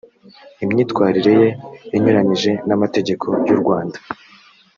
[0.63, 1.47] imyitwalire ye
[1.95, 3.97] inyuranyije n’ amategeko y u rwanda